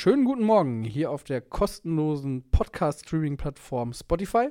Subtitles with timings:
[0.00, 4.50] Schönen guten Morgen hier auf der kostenlosen Podcast-Streaming-Plattform Spotify.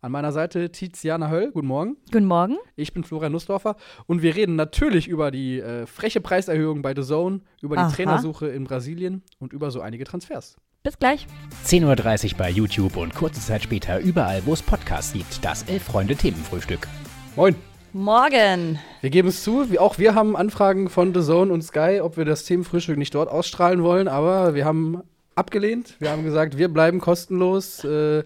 [0.00, 1.52] An meiner Seite Tiziana Höll.
[1.52, 1.98] Guten Morgen.
[2.10, 2.56] Guten Morgen.
[2.74, 3.76] Ich bin Florian Nussdorfer
[4.06, 7.92] und wir reden natürlich über die äh, freche Preiserhöhung bei The Zone, über die Aha.
[7.92, 10.56] Trainersuche in Brasilien und über so einige Transfers.
[10.82, 11.28] Bis gleich.
[11.64, 15.44] 10.30 Uhr bei YouTube und kurze Zeit später überall, wo es Podcasts gibt.
[15.44, 16.88] Das Elf-Freunde-Themenfrühstück.
[17.36, 17.54] Moin.
[17.92, 18.78] Morgen.
[19.00, 22.24] Wir geben es zu, auch wir haben Anfragen von The Zone und Sky, ob wir
[22.24, 25.02] das Themenfrühstück nicht dort ausstrahlen wollen, aber wir haben
[25.34, 25.94] abgelehnt.
[25.98, 28.24] Wir haben gesagt, wir bleiben kostenlos, äh,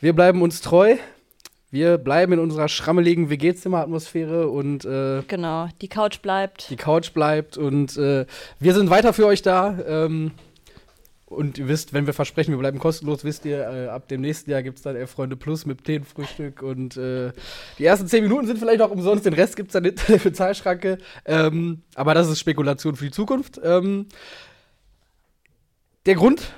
[0.00, 0.96] wir bleiben uns treu,
[1.70, 6.70] wir bleiben in unserer schrammeligen WG-Zimmer-Atmosphäre und äh, Genau, die Couch bleibt.
[6.70, 8.26] die Couch bleibt und äh,
[8.60, 9.78] wir sind weiter für euch da.
[9.86, 10.30] Ähm,
[11.32, 14.50] und ihr wisst, wenn wir versprechen, wir bleiben kostenlos, wisst ihr, äh, ab dem nächsten
[14.50, 17.32] Jahr gibt es dann Elf Freunde Plus mit Themenfrühstück und äh,
[17.78, 20.18] die ersten zehn Minuten sind vielleicht auch umsonst, den Rest gibt es dann hinter der
[20.18, 20.98] Bezahlschranke.
[21.24, 23.60] Ähm, aber das ist Spekulation für die Zukunft.
[23.62, 24.06] Ähm,
[26.06, 26.52] der Grund,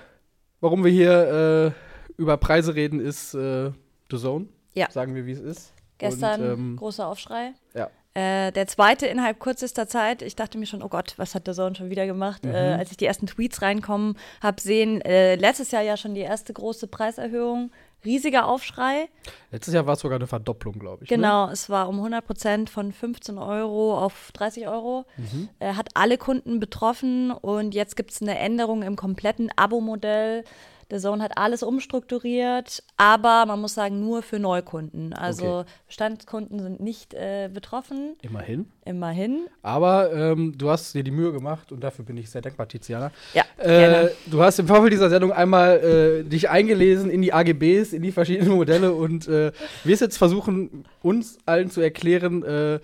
[0.61, 1.75] warum wir hier
[2.17, 3.71] äh, über Preise reden, ist äh,
[4.11, 4.47] The Zone.
[4.75, 4.91] Ja.
[4.91, 5.73] Sagen wir, wie es ist.
[5.99, 7.55] Gestern Und, ähm, großer Aufschrei.
[7.75, 7.91] ja.
[8.15, 10.23] Äh, der zweite innerhalb kürzester Zeit.
[10.23, 12.45] Ich dachte mir schon, oh Gott, was hat der Zone schon wieder gemacht?
[12.45, 12.55] Mhm.
[12.55, 16.21] Äh, als ich die ersten Tweets reinkommen habe sehen, äh, letztes Jahr ja schon die
[16.21, 17.73] erste große Preiserhöhung.
[18.05, 19.09] Riesiger Aufschrei.
[19.51, 21.11] Letztes Jahr war es sogar eine Verdopplung, glaube ich.
[21.11, 21.17] Ne?
[21.17, 25.07] Genau, es war um 100 Prozent von 15 Euro auf 30 Euro.
[25.17, 25.49] Mhm.
[25.59, 30.45] Äh, hat alle Kunden betroffen und jetzt gibt es eine Änderung im kompletten Abo-Modell.
[30.91, 35.13] Der Zone hat alles umstrukturiert, aber man muss sagen, nur für Neukunden.
[35.13, 35.71] Also Okay.
[35.87, 38.67] Bestandskunden sind nicht äh, betroffen, Immerhin.
[38.85, 39.47] immerhin.
[39.63, 43.11] Aber ähm, du hast dir die Mühe gemacht und dafür bin ich sehr dankbar, Tiziana.
[43.33, 47.93] Ja, Äh, du hast im Vorfeld dieser Sendung einmal äh, dich eingelesen in die AGBs,
[47.93, 49.53] in die verschiedenen Modelle und äh,
[49.85, 52.81] wirst jetzt versuchen, uns allen zu erklären, äh,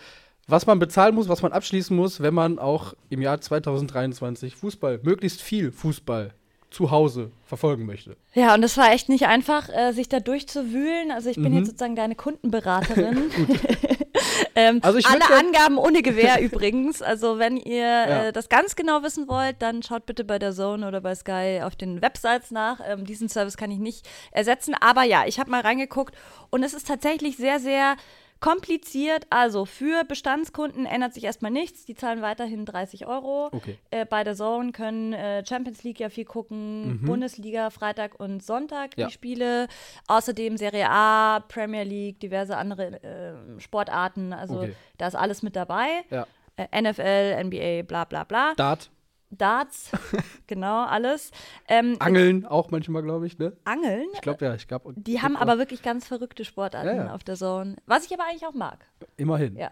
[0.47, 5.01] was man bezahlen muss, was man abschließen muss, wenn man auch im Jahr 2023 Fußball,
[5.03, 6.33] möglichst viel Fußball
[6.71, 8.17] zu Hause verfolgen möchte.
[8.33, 11.11] Ja, und das war echt nicht einfach, äh, sich da durchzuwühlen.
[11.11, 11.59] Also ich bin Mhm.
[11.59, 13.31] jetzt sozusagen deine Kundenberaterin.
[14.55, 17.03] ähm, Also ich alle Angaben ohne Gewähr übrigens.
[17.03, 18.25] Also wenn ihr Ja.
[18.27, 21.61] äh, das ganz genau wissen wollt, dann schaut bitte bei der Zone oder bei Sky
[21.65, 22.81] auf den Websites nach.
[22.87, 24.75] Ähm, diesen Service kann ich nicht ersetzen.
[24.81, 26.15] Aber ja, ich habe mal reingeguckt
[26.51, 27.97] und es ist tatsächlich sehr, sehr
[28.41, 29.27] kompliziert.
[29.31, 31.85] Also für Bestandskunden ändert sich erstmal nichts.
[31.85, 33.49] Die zahlen weiterhin 30 Euro.
[33.53, 33.79] Okay.
[33.91, 38.97] Äh, bei der Zone können äh, Champions League ja viel gucken, Bundesliga Freitag und Sonntag
[38.97, 39.01] Mhm.
[39.01, 39.07] Ja.
[39.07, 39.69] die Spiele.
[40.09, 44.33] Außerdem Serie A, Premier League, diverse andere äh, Sportarten.
[44.33, 44.75] Also Okay.
[44.99, 45.87] da ist alles mit dabei.
[46.11, 46.27] Ja.
[46.57, 48.55] Äh, NFL, NBA, bla bla bla.
[48.57, 48.91] Dart,
[49.31, 49.91] Darts,
[50.47, 51.31] genau, alles.
[51.69, 53.57] Ähm, Angeln auch manchmal, glaube ich, ne?
[53.65, 54.93] Angeln, Ich glaube, ja, ich glaube.
[54.97, 57.15] die haben aber wirklich ganz verrückte Sportarten Ja, ja.
[57.15, 57.77] auf der Zone.
[57.87, 58.85] Was ich aber eigentlich auch mag.
[59.17, 59.57] Immerhin.
[59.57, 59.71] Ja.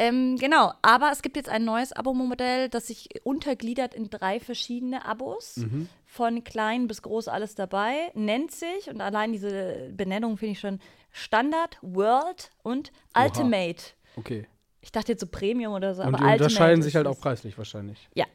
[0.00, 5.04] Ähm, genau, aber es gibt jetzt ein neues Abo-Modell, das sich untergliedert in drei verschiedene
[5.04, 5.56] Abos.
[5.56, 5.88] Mhm.
[6.06, 8.10] Von klein bis groß alles dabei.
[8.14, 10.78] Nennt sich, und allein diese Benennung finde ich schon
[11.10, 13.24] Standard, World und Oha.
[13.24, 13.82] Ultimate.
[14.16, 14.46] Okay.
[14.82, 17.06] Ich dachte jetzt so Premium oder so, Und aber die Ultimate unterscheiden ist sich halt
[17.08, 18.08] auch preislich wahrscheinlich.
[18.14, 18.26] Ja.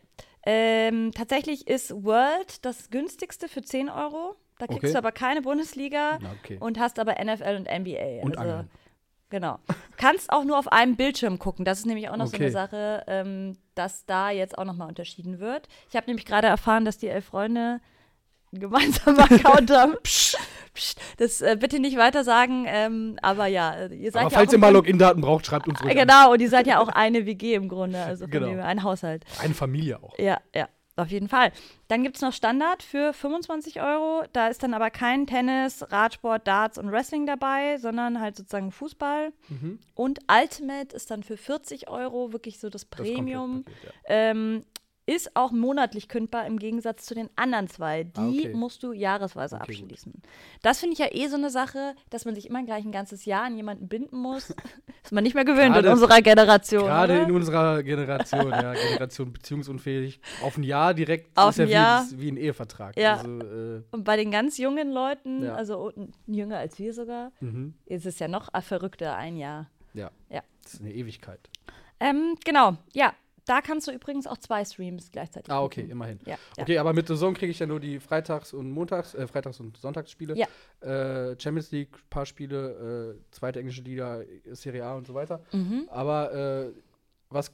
[0.45, 4.35] Ähm, tatsächlich ist World das günstigste für 10 Euro.
[4.59, 4.91] Da kriegst Okay.
[4.93, 6.57] du aber keine Bundesliga Na, okay.
[6.59, 8.21] und hast aber NFL und NBA.
[8.23, 8.69] Und also, Angeln.
[9.29, 9.57] Genau.
[9.97, 11.65] Kannst auch nur auf einem Bildschirm gucken.
[11.65, 12.43] Das ist nämlich auch noch so Okay.
[12.43, 15.67] eine Sache, ähm, dass da jetzt auch nochmal unterschieden wird.
[15.89, 17.79] Ich habe nämlich gerade erfahren, dass die elf Freunde
[18.53, 19.95] einen gemeinsamen Account haben.
[20.03, 20.37] Psst,
[20.73, 20.99] psst.
[21.17, 24.53] Das äh, bitte nicht weiter sagen, ähm, aber ja, äh, ihr seid Aber ja falls
[24.53, 25.97] ihr mal Login-Daten braucht, schreibt uns ruhig an.
[26.07, 28.61] Genau, und ihr seid ja auch eine WG im Grunde, also Genau.
[28.63, 29.25] ein Haushalt.
[29.41, 30.17] Eine Familie auch.
[30.17, 31.51] Ja, ja, auf jeden Fall.
[31.87, 34.23] Dann gibt es noch Standard für 25 Euro.
[34.33, 39.31] Da ist dann aber kein Tennis, Radsport, Darts und Wrestling dabei, sondern halt sozusagen Fußball.
[39.49, 39.79] Mhm.
[39.95, 43.63] Und Ultimate ist dann für 40 Euro wirklich so das Das Premium.
[43.65, 44.15] Komplettpaket, ja.
[44.15, 44.63] ähm,
[45.05, 48.03] ist auch monatlich kündbar im Gegensatz zu den anderen zwei.
[48.05, 48.53] Die Ah, okay.
[48.53, 49.81] musst du jahresweise Okay, gut.
[49.83, 50.13] abschließen.
[50.61, 53.25] Das finde ich ja eh so eine Sache, dass man sich immer gleich ein ganzes
[53.25, 54.51] Jahr an jemanden binden muss.
[55.03, 56.85] ist man nicht mehr gewöhnt Gerade- in unserer Generation.
[56.85, 60.21] Gerade in unserer Generation, ja, Generation beziehungsunfähig.
[60.41, 62.05] Auf ein Jahr direkt Auf ist ja ein Jahr.
[62.11, 62.97] Wie, wie ein Ehevertrag.
[62.97, 63.17] Ja.
[63.17, 65.55] Also, äh, Und bei den ganz jungen Leuten, Ja.
[65.55, 65.91] also
[66.27, 67.73] jünger als wir sogar, mhm.
[67.85, 69.69] ist es ja noch verrückter, ein Jahr.
[69.93, 70.11] ja.
[70.29, 70.41] Ja.
[70.63, 71.49] Das ist eine Ewigkeit.
[71.99, 73.13] Ähm, genau, ja.
[73.45, 75.91] Da kannst du übrigens auch zwei Streams gleichzeitig Ah, okay, gucken.
[75.91, 76.19] immerhin.
[76.25, 76.63] Ja, ja.
[76.63, 79.59] Okay, aber mit The Zone kriege ich ja nur die Freitags- und Montags-, äh, Freitags-
[79.59, 80.35] und Sonntagsspiele.
[80.37, 80.47] Ja.
[80.81, 85.41] Äh, Champions League, paar Spiele, äh, zweite englische Liga, Serie A und so weiter.
[85.51, 85.87] Mhm.
[85.89, 86.71] Aber äh,
[87.29, 87.51] was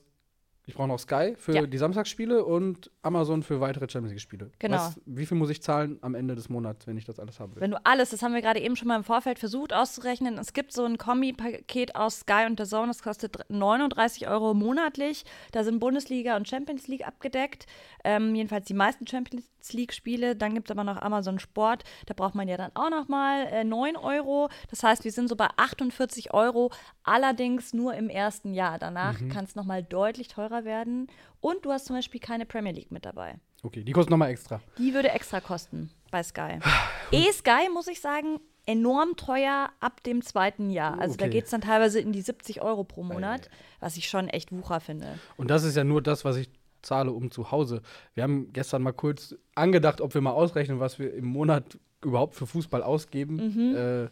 [0.69, 1.66] Ich brauche noch Sky für Ja.
[1.66, 4.51] die Samstagsspiele und Amazon für weitere Champions League-Spiele.
[4.60, 4.75] Genau.
[4.77, 7.56] Was, wie viel muss ich zahlen am Ende des Monats, wenn ich das alles haben
[7.56, 7.62] will?
[7.62, 10.54] Wenn du alles, das haben wir gerade eben schon mal im Vorfeld versucht auszurechnen, es
[10.54, 15.25] gibt so ein Kombi-Paket aus Sky und The Zone, das kostet 39 Euro monatlich.
[15.54, 17.66] Da sind Bundesliga und Champions League abgedeckt.
[18.04, 20.36] Ähm, jedenfalls die meisten Champions, League-Spiele.
[20.36, 21.84] Dann gibt es aber noch Amazon Sport.
[22.06, 24.50] Da braucht man ja dann auch noch mal äh, 9 Euro.
[24.70, 26.72] Das heißt, wir sind so bei 48 Euro,
[27.04, 28.80] allerdings nur im ersten Jahr.
[28.80, 29.30] Danach Mhm.
[29.30, 31.08] kann es noch mal deutlich teurer werden.
[31.42, 33.36] Und du hast zum Beispiel keine Premier League mit dabei.
[33.64, 34.62] Okay, die kostet nochmal extra.
[34.78, 36.60] Die würde extra kosten bei Sky.
[37.12, 41.00] E-Sky, muss ich sagen, enorm teuer ab dem zweiten Jahr.
[41.00, 41.34] Also da Okay.
[41.34, 44.80] geht es dann teilweise in die 70 Euro pro Monat, was ich schon echt Wucher
[44.80, 45.18] finde.
[45.38, 46.50] Und das ist ja nur das, was ich
[46.81, 47.81] zahle, um zu Hause.
[48.14, 52.36] Wir haben gestern mal kurz angedacht, ob wir mal ausrechnen, was wir im Monat überhaupt
[52.36, 53.36] für Fußball ausgeben.
[53.36, 53.76] Mhm.
[53.76, 54.10] Äh,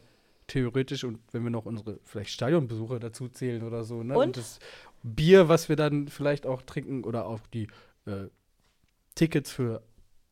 [0.47, 4.01] theoretisch und wenn wir noch unsere vielleicht Stadionbesuche dazu zählen oder so.
[4.03, 4.17] Ne?
[4.17, 4.37] Und?
[4.37, 4.59] das
[5.03, 7.67] Bier, was wir dann vielleicht auch trinken oder auch die
[8.05, 8.29] äh,
[9.15, 9.83] Tickets für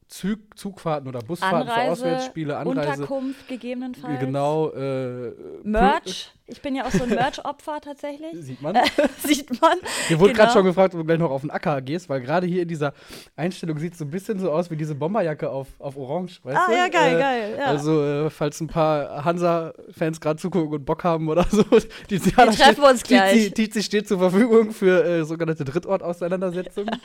[0.08, 3.02] Zug, Zugfahrten oder Busfahrten für Anreise, Auswärtsspiele, Anreise.
[3.04, 4.20] Unterkunft gegebenenfalls.
[4.20, 4.70] Genau.
[4.72, 5.32] Äh,
[5.64, 6.32] Merch.
[6.48, 8.30] Ich bin ja auch so ein Merch-Opfer tatsächlich.
[8.34, 8.78] Sieht man.
[9.26, 9.80] Sieht man.
[10.10, 10.54] Mir wurde gerade Genau.
[10.60, 12.94] schon gefragt, ob du gleich noch auf den Acker gehst, weil gerade hier in dieser
[13.36, 16.56] Einstellung sieht es so ein bisschen so aus wie diese Bomberjacke auf, auf Orange, weißt
[16.56, 16.78] Ah, du?
[16.78, 17.66] ja, geil, äh, geil, ja.
[17.66, 21.64] Also, äh, falls ein paar Hansa-Fans gerade zugucken und Bock haben oder so,
[22.12, 23.34] die, die Wir treffen uns gleich.
[23.34, 26.92] Tizi, Tizi steht zur Verfügung für äh, sogenannte Drittortauseinandersetzungen.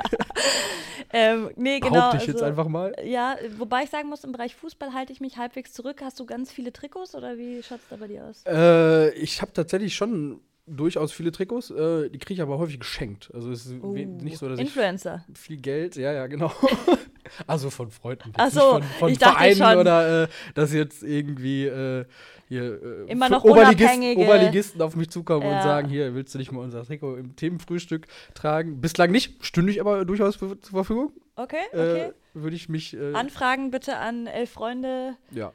[1.13, 1.95] Ähm, nee, genau.
[1.95, 2.90] Behaupte ich jetzt also- einfach mal.
[3.05, 6.01] Ja, wobei ich sagen muss, im Bereich Fußball halte ich mich halbwegs zurück.
[6.03, 8.43] Hast du ganz viele Trikots oder wie schaut es da bei dir aus?
[8.47, 10.41] Äh, ich habe tatsächlich schon
[10.77, 13.31] durchaus viele Trikots, äh, die kriege ich aber häufig geschenkt.
[13.35, 15.25] Also es ist we- nicht so, dass ich Influencer.
[15.35, 16.53] viel Geld, ja, ja, genau.
[17.47, 18.33] also von Freunden.
[18.37, 19.79] Ach nicht so, von, von ich dachte Vereinen schon.
[19.79, 22.05] oder äh, dass jetzt irgendwie äh,
[22.49, 25.63] hier äh, Immer noch Oberligist- Oberligisten auf mich zukommen und Ja.
[25.63, 28.81] sagen, hier, willst du nicht mal unser Trikot im Themenfrühstück tragen?
[28.81, 31.13] Bislang nicht, stünde ich aber durchaus für, zur Verfügung.
[31.37, 32.01] Okay, okay.
[32.09, 35.53] Äh, Würde ich mich, äh, Anfragen bitte an elffreunde ja,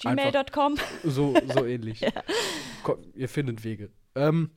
[0.00, 0.76] gmail.com.
[1.04, 2.04] so, so ähnlich.
[2.82, 3.90] Komm, ihr findet Wege.
[4.14, 4.50] Ähm,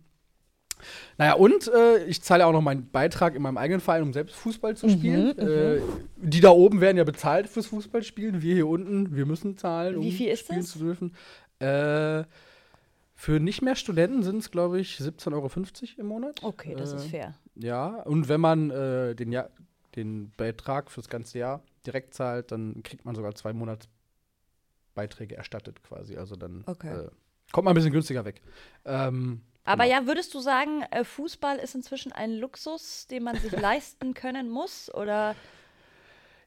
[1.18, 4.36] naja, und äh, ich zahle auch noch meinen Beitrag in meinem eigenen Verein, um selbst
[4.36, 5.38] Fußball Mhm, zu spielen.
[5.40, 5.82] äh,
[6.18, 8.42] die da oben werden ja bezahlt fürs Fußballspielen.
[8.42, 10.72] Wir hier unten, wir müssen zahlen, um Wie viel ist spielen das?
[10.72, 11.16] zu dürfen.
[11.60, 12.24] Äh,
[13.18, 15.50] für nicht mehr Studenten sind es, glaube ich, 17,50 Euro
[16.02, 16.42] im Monat.
[16.44, 17.34] Okay, das ist Äh, fair.
[17.56, 19.48] Ja, und wenn man äh, den, ja
[19.96, 26.18] den Beitrag fürs ganze Jahr direkt zahlt, dann kriegt man sogar zwei Monatsbeiträge erstattet quasi.
[26.18, 27.08] Also dann Okay.
[27.56, 28.42] Kommt man ein bisschen günstiger weg.
[28.84, 29.96] Ähm, Aber genau.
[30.02, 34.50] ja, würdest du sagen, äh, Fußball ist inzwischen ein Luxus, den man sich leisten können
[34.50, 34.94] muss?
[34.94, 35.36] Oder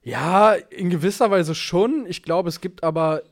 [0.02, 2.04] Ja, in gewisser Weise schon.
[2.06, 3.22] Ich glaube, es gibt aber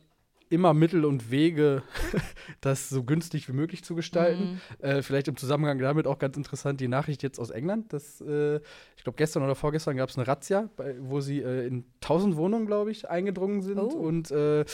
[0.48, 1.82] immer Mittel und Wege,
[2.62, 4.60] das so günstig wie möglich zu gestalten.
[4.78, 7.92] Äh, vielleicht im Zusammenhang damit auch ganz interessant die Nachricht jetzt aus England.
[7.92, 8.56] Dass, äh,
[8.96, 12.36] ich glaube, gestern oder vorgestern gab es eine Razzia, bei, wo sie äh, in 1000
[12.36, 13.88] Wohnungen, glaube ich, eingedrungen sind Oh.
[13.88, 14.64] und äh,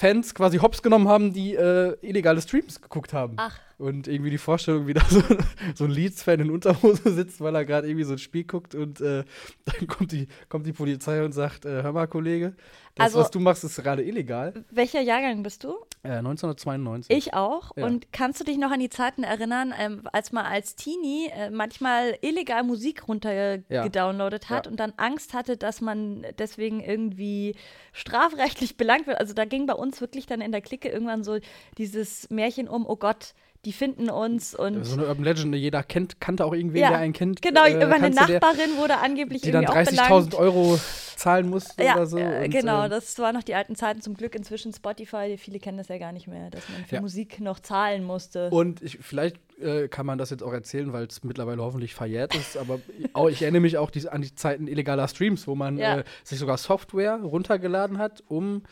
[0.00, 3.34] Fans quasi hops genommen haben, die äh, illegale Streams geguckt haben.
[3.36, 3.58] Ach.
[3.78, 5.22] Und irgendwie die Vorstellung, wie da so,
[5.76, 9.00] so ein Leeds-Fan in Unterhose sitzt, weil er gerade irgendwie so ein Spiel guckt und
[9.00, 9.22] äh,
[9.64, 12.56] dann kommt die, kommt die Polizei und sagt, äh, hör mal, Kollege,
[12.96, 14.64] das, Also- was du machst, ist gerade illegal.
[14.70, 15.74] welcher Jahrgang bist du?
[16.02, 17.16] Äh, 1992.
[17.16, 17.70] Ich auch.
[17.76, 17.86] Ja.
[17.86, 21.50] Und kannst du dich noch an die Zeiten erinnern, ähm, als man als Teenie äh,
[21.50, 24.70] manchmal illegal Musik runtergedownloadet hat Ja.
[24.72, 27.54] und dann Angst hatte, dass man deswegen irgendwie
[27.92, 29.18] strafrechtlich belangt wird?
[29.18, 31.38] Also da ging bei uns wirklich dann in der Clique irgendwann so
[31.78, 33.34] dieses Märchen um, oh Gott,
[33.68, 36.98] die finden uns und so eine Urban Legend, jeder kennt, kannte auch irgendwen, Ja, der
[37.00, 37.42] einen kennt.
[37.42, 40.34] genau, äh, meine kannte der, Nachbarin wurde angeblich die dann irgendwie auch 30.000 belangt.
[40.36, 40.80] Euro
[41.16, 42.16] zahlen musste Ja, oder so.
[42.16, 44.00] äh, und, genau, äh, das waren noch die alten Zeiten.
[44.00, 45.36] Zum Glück inzwischen Spotify.
[45.36, 47.00] Viele kennen das ja gar nicht mehr, dass man für Ja.
[47.02, 48.48] Musik noch zahlen musste.
[48.48, 52.34] Und ich, vielleicht äh, kann man das jetzt auch erzählen, weil es mittlerweile hoffentlich verjährt
[52.36, 52.80] ist, aber
[53.12, 55.98] auch, ich erinnere mich auch die, an die Zeiten illegaler Streams, wo man Ja.
[55.98, 58.62] äh, sich sogar Software runtergeladen hat, um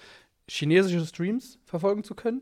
[0.48, 2.40] chinesische Streams verfolgen zu können.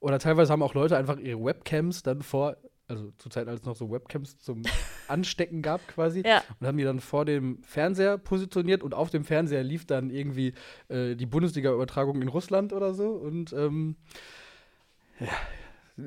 [0.00, 2.56] Oder teilweise haben auch Leute einfach ihre Webcams dann vor,
[2.88, 4.62] also zur Zeit, als es noch so Webcams zum
[5.08, 6.42] Anstecken gab quasi, Ja.
[6.58, 10.54] und haben die dann vor dem Fernseher positioniert und auf dem Fernseher lief dann irgendwie
[10.88, 13.10] äh, die Bundesliga-Übertragung in Russland oder so.
[13.10, 13.96] Und ähm,
[15.20, 15.28] ja,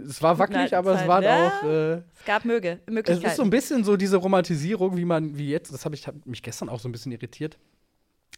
[0.08, 1.48] es war wackelig, alten aber es waren ja.
[1.48, 1.64] auch.
[1.64, 3.28] Äh, Es gab Möge, es Möglichkeiten.
[3.30, 6.26] ist so ein bisschen so diese Romantisierung, wie man, wie jetzt, das habe ich hab
[6.26, 7.60] mich gestern auch so ein bisschen irritiert,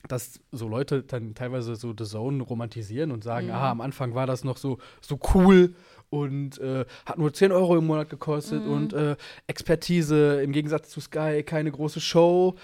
[0.07, 3.53] dass so Leute dann teilweise so The Zone romantisieren und sagen, Mhm.
[3.53, 5.73] aha, am Anfang war das noch so, so cool
[6.09, 8.71] und äh, hat nur 10 Euro im Monat gekostet Mhm.
[8.71, 9.15] und äh,
[9.47, 12.55] Expertise im Gegensatz zu Sky, keine große Show.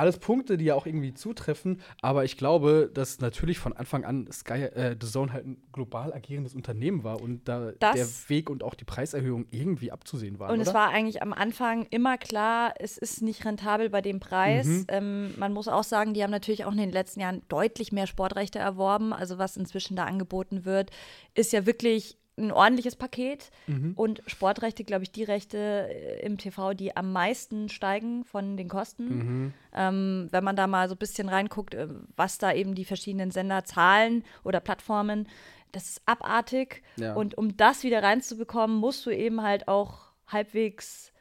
[0.00, 4.26] Alles Punkte, die ja auch irgendwie zutreffen, aber ich glaube, dass natürlich von Anfang an
[4.32, 8.48] Sky, äh, The Zone halt ein global agierendes Unternehmen war und da Das- der Weg
[8.48, 10.52] und auch die Preiserhöhung irgendwie abzusehen waren.
[10.52, 10.68] Und oder?
[10.68, 14.64] es war eigentlich am Anfang immer klar, es ist nicht rentabel bei dem Preis.
[14.66, 14.86] Mhm.
[14.88, 18.06] Ähm, man muss auch sagen, die haben natürlich auch in den letzten Jahren deutlich mehr
[18.06, 19.12] Sportrechte erworben.
[19.12, 20.90] Also was inzwischen da angeboten wird,
[21.34, 23.92] ist ja wirklich ein ordentliches Paket Mhm.
[23.96, 28.68] und Sportrechte, glaube ich, die Rechte äh, im TV, die am meisten steigen von den
[28.68, 29.04] Kosten.
[29.08, 29.52] Mhm.
[29.74, 33.30] Ähm, wenn man da mal so ein bisschen reinguckt, äh, was da eben die verschiedenen
[33.30, 35.28] Sender zahlen oder Plattformen,
[35.72, 36.82] das ist abartig.
[36.96, 37.14] Ja.
[37.14, 41.12] Und um das wieder reinzubekommen, musst du eben halt auch halbwegs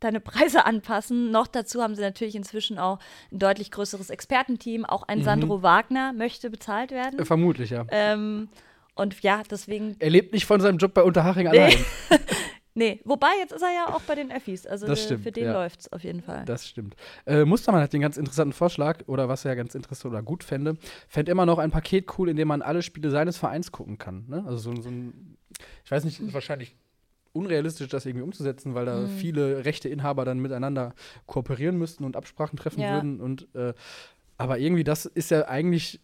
[0.00, 1.30] deine Preise anpassen.
[1.30, 2.98] Noch dazu haben sie natürlich inzwischen auch
[3.30, 4.84] ein deutlich größeres Expertenteam.
[4.84, 7.20] Auch ein Sandro Wagner möchte bezahlt werden.
[7.20, 7.86] Äh, Vermutlich, ja.
[7.90, 8.48] Ähm,
[8.94, 9.96] und ja, deswegen.
[9.98, 11.74] Er lebt nicht von seinem Job bei Unterhaching allein.
[12.74, 14.66] Nee, wobei jetzt ist er ja auch bei den Öffis.
[14.66, 15.52] Also Das äh, stimmt, für den ja.
[15.52, 16.46] läuft's auf jeden Fall.
[16.46, 16.96] Das stimmt.
[17.26, 20.78] Äh, Mustermann hat den ganz interessanten Vorschlag, oder was er ganz interessant oder gut fände,
[21.06, 24.24] fände immer noch ein Paket cool, in dem man alle Spiele seines Vereins gucken kann.
[24.26, 24.42] Ne?
[24.46, 25.36] Also so, so ein,
[25.84, 26.74] ich weiß nicht, ist wahrscheinlich
[27.34, 29.08] unrealistisch, das irgendwie umzusetzen, weil da Mhm.
[29.08, 30.94] viele Rechteinhaber dann miteinander
[31.26, 32.94] kooperieren müssten und Absprachen treffen Ja.
[32.94, 33.20] würden.
[33.20, 33.74] Und äh,
[34.38, 36.00] aber irgendwie, das ist ja eigentlich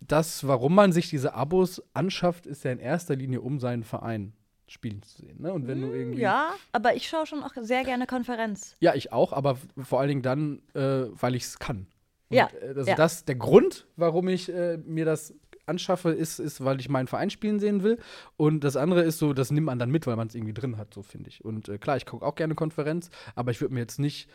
[0.00, 4.32] das, warum man sich diese Abos anschafft, ist ja in erster Linie, um seinen Verein
[4.66, 5.40] spielen zu sehen.
[5.40, 5.52] Ne?
[5.52, 8.76] Und wenn du irgendwie Hm, Ja, aber ich schaue schon auch sehr gerne Konferenz.
[8.80, 11.86] Ja, ich auch, aber vor allen Dingen dann, äh, weil ich es kann.
[12.28, 12.94] Und, Ja, äh, Also ja.
[12.96, 17.30] das, der Grund, warum ich äh, mir das anschaffe, ist, ist, weil ich meinen Verein
[17.30, 17.98] spielen sehen will.
[18.36, 20.76] Und das andere ist so, das nimmt man dann mit, weil man es irgendwie drin
[20.76, 21.44] hat, so finde ich.
[21.44, 24.28] Und äh, klar, ich gucke auch gerne Konferenz, aber ich würde mir jetzt nicht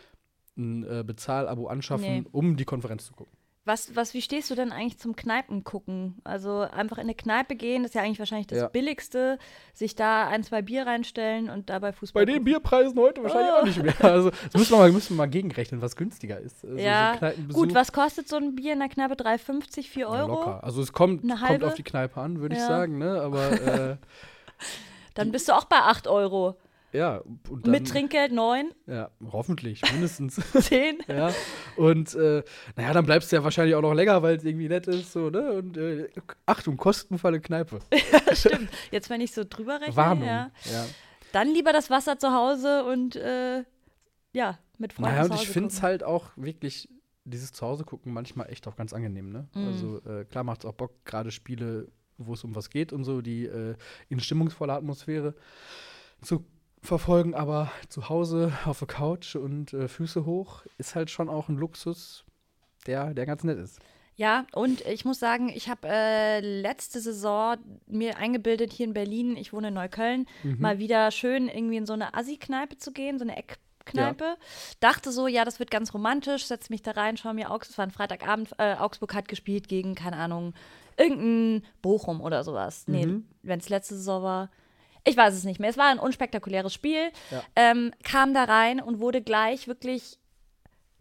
[0.58, 2.25] ein äh, Bezahlabo anschaffen, Nee.
[2.32, 3.36] um die Konferenz zu gucken.
[3.65, 6.15] Was, was, wie stehst du denn eigentlich zum Kneipen gucken?
[6.25, 8.67] Also einfach in eine Kneipe gehen, das ist ja eigentlich wahrscheinlich das Ja.
[8.67, 9.39] Billigste.
[9.74, 12.46] Sich da ein, zwei Bier reinstellen und dabei Fußball Bei den gucken.
[12.46, 13.60] Bierpreisen heute wahrscheinlich Oh.
[13.62, 13.93] auch nicht mehr.
[14.03, 16.65] Also das müssen wir mal, müssen wir mal gegenrechnen, was günstiger ist.
[16.65, 17.17] Also, Ja,
[17.48, 19.13] so gut, was kostet so ein Bier in der Kneipe?
[19.15, 20.27] 3,50, 4 ja, Euro?
[20.36, 20.63] Locker.
[20.63, 22.67] Also es kommt, kommt auf die Kneipe an, würde ich Ja.
[22.67, 23.22] sagen, ne?
[23.22, 23.98] Aber äh,
[25.13, 26.58] Dann bist du auch bei 8 Euro.
[26.94, 27.18] Ja,
[27.50, 30.36] und dann, Mit Trinkgeld 9, Ja, hoffentlich, mindestens.
[30.54, 31.00] 10.
[31.08, 31.32] ja.
[31.76, 32.44] Und äh,
[32.76, 35.12] naja, dann bleibst du ja wahrscheinlich auch noch länger, weil es irgendwie nett ist.
[35.12, 35.54] So, ne?
[35.54, 36.08] Und äh,
[36.46, 37.80] Achtung, kostenvolle Kneipe.
[38.34, 38.70] Stimmt.
[38.92, 40.26] Jetzt, wenn ich so drüber rechne, Warnung.
[40.26, 40.86] ja, Ja.
[41.32, 43.64] dann lieber das Wasser zu Hause und äh,
[44.34, 46.90] ja, mit Freunden Naja, und ich finde es halt auch wirklich,
[47.26, 49.32] dieses Zuhause gucken manchmal echt auch ganz angenehm.
[49.32, 49.48] Ne?
[49.56, 49.68] Mhm.
[49.68, 53.04] Also äh, klar macht es auch Bock, gerade Spiele, wo es um was geht und
[53.04, 53.76] so, die äh,
[54.10, 55.34] in stimmungsvoller Atmosphäre
[56.22, 56.46] zu
[56.84, 61.50] verfolgen, aber zu Hause auf der Couch und äh, Füße hoch ist halt schon auch
[61.50, 62.24] ein Luxus,
[62.88, 63.80] der, der ganz nett ist.
[64.16, 69.36] Ja, und ich muss sagen, ich habe äh, letzte Saison mir eingebildet, hier in Berlin,
[69.38, 70.58] ich wohne in Neukölln, Mhm.
[70.60, 74.36] mal wieder schön irgendwie in so eine Assi-Kneipe zu gehen, so eine Eckkneipe.
[74.80, 77.78] Dachte so, ja, das wird ganz romantisch, setz mich da rein, schau mir Augsburg, es
[77.80, 80.54] war ein Freitagabend, äh, Augsburg hat gespielt gegen, keine Ahnung,
[80.96, 82.84] irgendein Bochum oder sowas.
[82.88, 83.25] Nee, Mhm.
[83.42, 84.52] wenn es letzte Saison war.
[85.06, 85.70] Ich weiß es nicht mehr.
[85.70, 87.12] Es war ein unspektakuläres Spiel.
[87.32, 87.44] Ja.
[87.56, 90.18] Ähm, kam da rein und wurde gleich wirklich.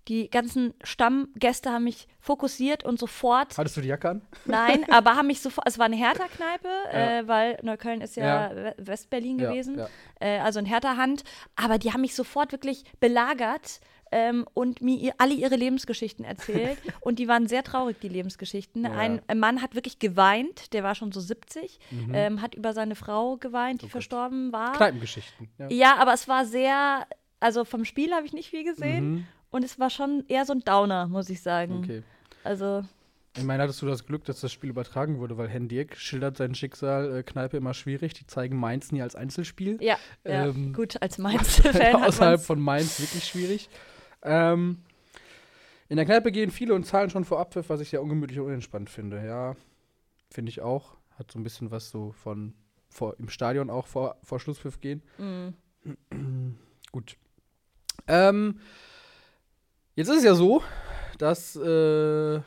[0.09, 4.23] Die ganzen Stammgäste haben mich fokussiert und sofort Hattest du die Jacke an?
[4.47, 7.19] Nein, aber haben mich sofort, es war eine Hertha-Kneipe, Ja.
[7.21, 8.57] äh, weil Neukölln ist ja, Ja.
[8.57, 9.89] We- Westberlin gewesen, ja.
[10.21, 11.23] Äh, also in Hertha-Hand.
[11.57, 13.81] Aber die haben mich sofort wirklich belagert
[14.11, 16.79] ähm, und mir ihr, alle ihre Lebensgeschichten erzählt.
[17.01, 18.85] und die waren sehr traurig, die Lebensgeschichten.
[18.85, 18.91] Ja.
[18.93, 22.13] Ein, ein Mann hat wirklich geweint, der war schon so 70, Mhm.
[22.15, 24.73] ähm, hat über seine Frau geweint, die Oh verstorben war.
[24.73, 25.49] Kneipengeschichten.
[25.59, 25.69] Ja.
[25.71, 27.07] Ja, aber es war sehr,
[27.41, 29.11] also vom Spiel habe ich nicht viel gesehen.
[29.13, 29.27] Mhm.
[29.53, 31.79] Und es war schon eher so ein Downer, muss ich sagen.
[31.85, 32.03] Okay.
[32.43, 32.85] Also,
[33.37, 36.37] Ich meine, hattest du das Glück, dass das Spiel übertragen wurde, weil Herrn Dirk schildert
[36.37, 38.15] sein Schicksal, äh, Kneipe immer schwierig.
[38.15, 39.79] Die zeigen Mainz nie als Einzelspiel.
[39.81, 43.69] ja, ja Ähm, gut, als Mainz-Fan Außerhalb von Mainz wirklich schwierig.
[44.23, 44.79] Ähm,
[45.89, 48.47] in der Kneipe gehen viele und zahlen schon vor Abpfiff, was ich sehr ungemütlich und
[48.47, 49.25] unentspannt finde.
[49.25, 49.55] Ja,
[50.31, 50.97] finde ich auch.
[51.19, 52.55] Hat so ein bisschen was so von
[52.89, 55.03] vor, im Stadion auch vor, vor Schlusspfiff gehen.
[55.19, 55.55] Mhm.
[56.93, 57.17] Gut.
[58.07, 58.61] Ähm,
[59.95, 60.63] jetzt ist es ja so,
[61.19, 62.41] dass äh,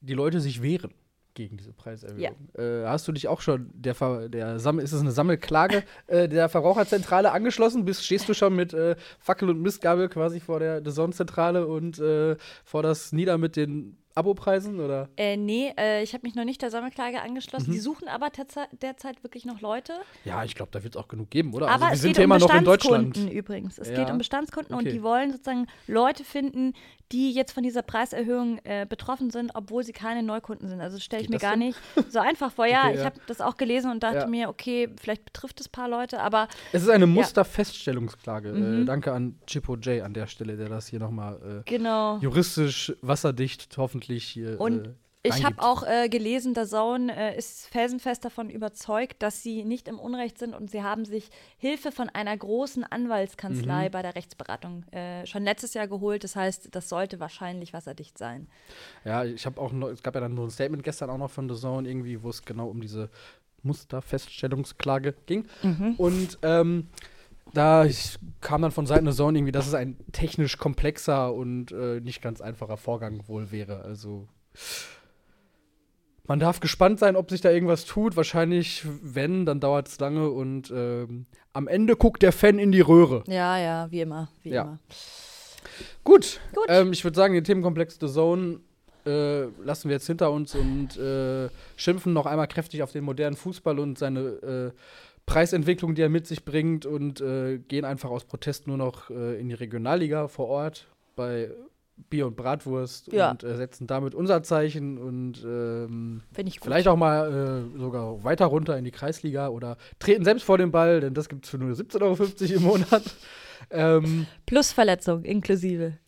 [0.00, 0.92] die Leute sich wehren
[1.34, 2.36] gegen diese Preiserhöhung.
[2.58, 6.28] Äh, hast du dich auch schon der, Ver der Sammel ist es eine Sammelklage äh,
[6.28, 7.84] der Verbraucherzentrale angeschlossen?
[7.84, 12.36] Bist, stehst du schon mit äh, Fackel und Mistgabel quasi vor der Dazon-Zentrale und äh,
[12.64, 15.08] vor das Nieder mit den Abopreisen oder?
[15.16, 17.70] Äh, nee, äh, ich habe mich noch nicht der Sammelklage angeschlossen.
[17.70, 17.72] Mhm.
[17.74, 18.28] Die suchen aber
[18.82, 19.94] derzeit wirklich noch Leute.
[20.24, 21.68] Ja, ich glaube, da wird es auch genug geben, oder?
[21.68, 22.30] aber also, es sind geht ja um.
[22.30, 23.78] Bestandskunden übrigens.
[23.78, 23.96] Es Ja.
[23.96, 24.92] geht um Bestandskunden und Okay.
[24.92, 26.74] die wollen sozusagen Leute finden,
[27.12, 30.80] die jetzt von dieser Preiserhöhung äh, betroffen sind, obwohl sie keine Neukunden sind.
[30.80, 31.58] Also stelle ich mir gar denn?
[31.60, 32.66] nicht so einfach vor.
[32.66, 33.06] Ja, Okay, ich ja.
[33.06, 34.26] habe das auch gelesen und dachte Ja.
[34.28, 38.52] mir, okay, vielleicht betrifft es ein paar Leute, aber Es ist eine Musterfeststellungsklage.
[38.52, 38.82] Mhm.
[38.82, 42.18] Äh, danke an Chippo J an der Stelle, der das hier nochmal äh, genau.
[42.18, 44.60] juristisch wasserdicht hoffentlich hier.
[44.60, 44.90] Und äh,
[45.22, 49.86] Ich habe auch äh, gelesen, der Zone äh, ist felsenfest davon überzeugt, dass sie nicht
[49.86, 53.92] im Unrecht sind und sie haben sich Hilfe von einer großen Anwaltskanzlei Mhm.
[53.92, 56.24] bei der Rechtsberatung äh, schon letztes Jahr geholt.
[56.24, 58.48] Das heißt, das sollte wahrscheinlich wasserdicht sein.
[59.04, 61.30] Ja, ich habe auch noch, es gab ja dann nur ein Statement gestern auch noch
[61.30, 63.10] von The Zone irgendwie, wo es genau um diese
[63.62, 65.46] Musterfeststellungsklage ging.
[65.62, 65.94] Mhm.
[65.98, 66.88] Und ähm,
[67.54, 71.72] da ich- kam dann von Seiten der Zone irgendwie, dass es ein technisch komplexer und
[71.72, 73.82] äh, nicht ganz einfacher Vorgang wohl wäre.
[73.82, 74.28] Also
[76.26, 78.16] man darf gespannt sein, ob sich da irgendwas tut.
[78.16, 82.80] Wahrscheinlich, wenn, dann dauert es lange und ähm, am Ende guckt der Fan in die
[82.80, 83.24] Röhre.
[83.26, 84.28] Ja, ja, wie immer.
[84.42, 84.62] Wie Ja.
[84.62, 84.78] immer.
[86.04, 86.66] Gut, Gut.
[86.68, 88.60] Ähm, ich würde sagen, den Themenkomplex The Zone
[89.06, 93.36] äh, lassen wir jetzt hinter uns und äh, schimpfen noch einmal kräftig auf den modernen
[93.36, 94.70] Fußball und seine äh,
[95.26, 99.38] Preisentwicklung, die er mit sich bringt und äh, gehen einfach aus Protest nur noch äh,
[99.40, 100.86] in die Regionalliga vor Ort
[101.16, 101.50] bei
[102.08, 103.30] Bier und Bratwurst Ja.
[103.32, 106.22] und äh, setzen damit unser Zeichen und ähm,
[106.62, 110.70] vielleicht auch mal äh, sogar weiter runter in die Kreisliga oder treten selbst vor den
[110.72, 113.02] Ball, denn das gibt es für nur 17,50 Euro im Monat.
[113.70, 115.98] ähm, Plus Verletzung inklusive.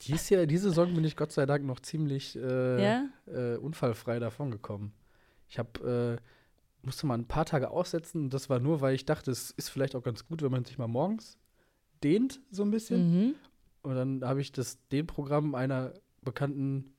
[0.00, 3.04] dies Jahr, diese Saison bin ich Gott sei Dank noch ziemlich äh, Ja?
[3.26, 4.92] äh, unfallfrei davongekommen.
[5.50, 6.24] Ich habe äh,
[6.86, 9.68] musste mal ein paar Tage aussetzen und das war nur, weil ich dachte, es ist
[9.68, 11.38] vielleicht auch ganz gut, wenn man sich mal morgens
[12.02, 13.20] dehnt so ein bisschen.
[13.28, 13.34] Mhm.
[13.82, 16.94] Und dann habe ich das Dehnprogramm einer bekannten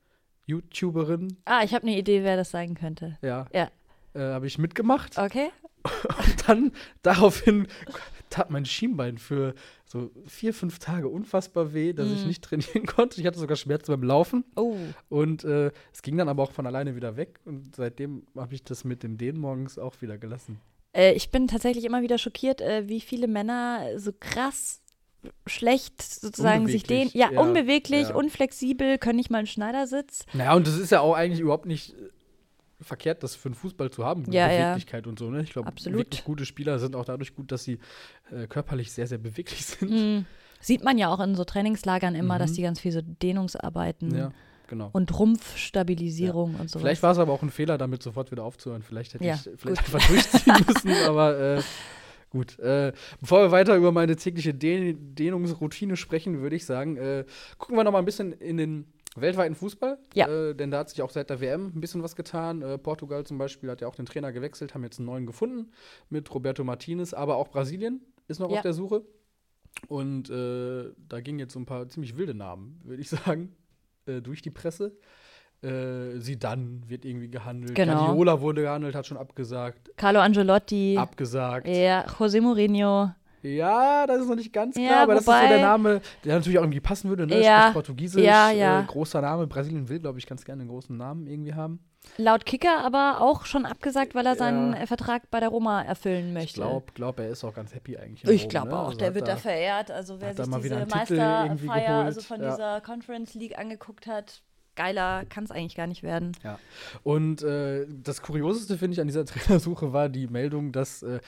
[0.46, 3.18] YouTuberin, Ah, ich habe eine Idee, wer das sein könnte.
[3.22, 3.70] ja, Ja.
[4.14, 5.18] äh, habe ich mitgemacht.
[5.18, 5.50] Okay.
[6.18, 7.66] Und dann daraufhin
[8.30, 9.54] tat mein Schienbein für
[9.84, 12.26] so vier, fünf Tage unfassbar weh, dass ich Mhm.
[12.28, 13.20] nicht trainieren konnte.
[13.20, 14.44] Ich hatte sogar Schmerzen beim Laufen.
[14.56, 14.76] Oh.
[15.08, 17.40] Und äh, es ging dann aber auch von alleine wieder weg.
[17.44, 20.58] Und seitdem habe ich das mit dem Dehnen morgens auch wieder gelassen.
[20.92, 24.80] Äh, ich bin tatsächlich immer wieder schockiert, äh, wie viele Männer so krass
[25.46, 27.10] schlecht sozusagen sich dehnen.
[27.12, 28.14] Ja, ja, unbeweglich, ja.
[28.14, 30.24] unflexibel, können nicht mal einen Schneidersitz.
[30.32, 32.08] Naja, und das ist ja auch eigentlich überhaupt nicht äh,
[32.80, 34.68] verkehrt, das für einen Fußball zu haben, Ja, ja.
[34.70, 35.30] Beweglichkeit und so.
[35.30, 35.42] Ne?
[35.42, 37.78] Ich glaube, wirklich gute Spieler sind auch dadurch gut, dass sie
[38.30, 39.90] äh, körperlich sehr, sehr beweglich sind.
[39.90, 40.26] Mhm.
[40.60, 42.38] Sieht man ja auch in so Trainingslagern immer, Mhm.
[42.38, 44.32] dass die ganz viel so Dehnungsarbeiten Ja,
[44.68, 44.90] genau.
[44.92, 46.82] und Rumpfstabilisierung und sowas.
[46.82, 48.82] Vielleicht war es aber auch ein Fehler, damit sofort wieder aufzuhören.
[48.82, 51.62] Vielleicht hätte Ja, ich vielleicht einfach durchziehen müssen, aber äh,
[52.30, 52.58] gut.
[52.58, 57.24] Äh, bevor wir weiter über meine tägliche Dehn Dehnungsroutine sprechen, würde ich sagen, äh,
[57.58, 58.86] gucken wir noch mal ein bisschen in den
[59.20, 59.98] weltweiten Fußball.
[60.14, 60.28] Ja.
[60.28, 62.62] Äh, denn da hat sich auch seit der WM ein bisschen was getan.
[62.62, 65.70] Äh, Portugal zum Beispiel hat ja auch den Trainer gewechselt, haben jetzt einen neuen gefunden
[66.10, 68.56] mit Roberto Martinez, aber auch Brasilien ist noch Ja.
[68.56, 69.02] auf der Suche.
[69.88, 73.54] Und äh, da gingen jetzt so ein paar ziemlich wilde Namen, würde ich sagen,
[74.06, 74.96] äh, durch die Presse.
[75.62, 77.74] Äh, Sidan wird irgendwie gehandelt.
[77.74, 78.06] Genau.
[78.06, 79.90] Guardiola wurde gehandelt, hat schon abgesagt.
[79.96, 81.66] Carlo Angelotti, Abgesagt.
[81.66, 83.10] ja, José Mourinho.
[83.42, 86.00] Ja, das ist noch nicht ganz klar, Ja, aber das ist so wobei- der Name,
[86.24, 87.42] der natürlich auch irgendwie passen würde, ne?
[87.42, 88.80] Ja, Portugiesisch, ja, ja.
[88.80, 89.46] Äh, großer Name.
[89.46, 91.80] Brasilien will, glaube ich, ganz gerne einen großen Namen irgendwie haben.
[92.18, 94.38] Laut Kicker aber auch schon abgesagt, weil er Ja.
[94.38, 96.60] seinen äh, Vertrag bei der Roma erfüllen Ich möchte.
[96.60, 98.28] glaube, glaub, er ist auch ganz happy eigentlich.
[98.30, 98.78] Ich glaube ne?
[98.78, 99.90] auch, Also der wird da- verehrt.
[99.90, 102.50] Also wer sich diese Meisterfeier, also von ja.
[102.50, 104.42] dieser Conference League angeguckt hat,
[104.76, 106.32] geiler kann es eigentlich gar nicht werden.
[106.44, 106.58] Ja.
[107.02, 111.18] Und äh, das Kurioseste, finde ich, an dieser Trainersuche war die Meldung, dass äh,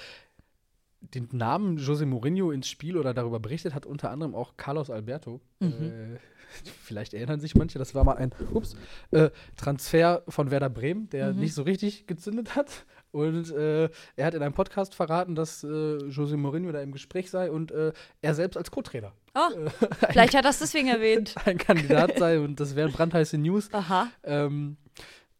[1.01, 5.41] den Namen José Mourinho ins Spiel oder darüber berichtet hat, unter anderem auch Carlos Alberto.
[5.61, 5.73] Mhm.
[6.15, 6.19] Äh,
[6.83, 8.75] vielleicht erinnern sich manche, das war mal ein ups,
[9.11, 11.41] äh, Transfer von Werder Bremen, der Mhm.
[11.41, 12.85] nicht so richtig gezündet hat.
[13.11, 17.31] Und äh, er hat in einem Podcast verraten, dass äh, José Mourinho da im Gespräch
[17.31, 19.71] sei und äh, er selbst als Co-Trainer Oh, äh,
[20.11, 21.35] vielleicht hat er es deswegen erwähnt.
[21.47, 23.73] ein Kandidat sei und das wären brandheiße News.
[23.73, 24.09] Aha.
[24.25, 24.77] Ähm,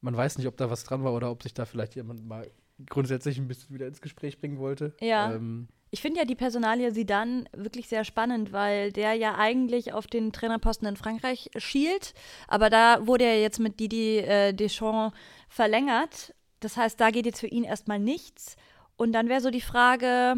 [0.01, 2.49] man weiß nicht, ob da was dran war oder ob sich da vielleicht jemand mal
[2.87, 4.95] grundsätzlich ein bisschen wieder ins Gespräch bringen wollte.
[5.01, 5.33] Ja.
[5.33, 10.07] Ähm, Ich finde ja die Personalie Zidane wirklich sehr spannend, weil der ja eigentlich auf
[10.07, 12.15] den Trainerposten in Frankreich schielt,
[12.47, 15.17] aber da wurde er jetzt mit Didi äh, Deschamps
[15.49, 16.35] verlängert.
[16.61, 18.57] Das heißt, da geht jetzt für ihn erstmal nichts.
[18.97, 20.35] Und dann wäre so die Frage,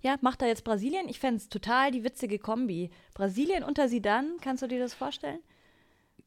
[0.00, 1.08] ja, macht er jetzt Brasilien?
[1.08, 2.90] Ich fände es total die witzige Kombi.
[3.14, 5.40] Brasilien unter Zidane, kannst du dir das vorstellen?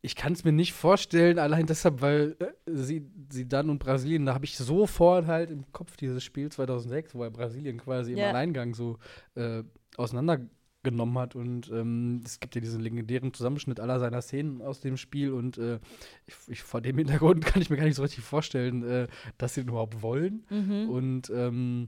[0.06, 4.26] Ich kann es mir nicht vorstellen, allein deshalb, weil äh, sie, sie dann und Brasilien,
[4.26, 8.26] da habe ich sofort halt im Kopf dieses Spiel 2006, wo er Brasilien quasi Ja.
[8.30, 8.98] im Alleingang so
[9.36, 9.64] äh,
[9.96, 11.36] auseinandergenommen hat.
[11.36, 15.32] Und ähm, es gibt ja diesen legendären Zusammenschnitt aller seiner Szenen aus dem Spiel.
[15.32, 15.80] Und äh,
[16.26, 19.54] ich, ich, vor dem Hintergrund kann ich mir gar nicht so richtig vorstellen, äh, dass
[19.54, 20.46] sie den überhaupt wollen.
[20.50, 20.90] Mhm.
[20.90, 21.88] Und ähm,